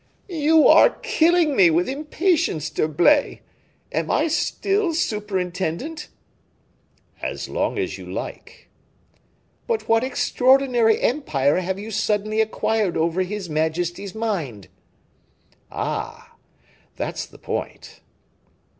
"You 0.29 0.67
are 0.67 0.89
killing 1.03 1.55
me 1.55 1.69
with 1.69 1.87
impatience, 1.87 2.71
D'Herblay. 2.71 3.41
Am 3.91 4.09
I 4.09 4.29
still 4.29 4.95
superintendent?" 4.95 6.07
"As 7.21 7.47
long 7.47 7.77
as 7.77 7.99
you 7.99 8.11
like." 8.11 8.67
"But 9.67 9.87
what 9.87 10.03
extraordinary 10.03 10.99
empire 11.01 11.57
have 11.57 11.77
you 11.77 11.91
so 11.91 11.99
suddenly 12.15 12.41
acquired 12.41 12.97
over 12.97 13.21
his 13.21 13.47
majesty's 13.47 14.15
mind?" 14.15 14.69
"Ah! 15.71 16.35
that's 16.95 17.27
the 17.27 17.37
point." 17.37 17.99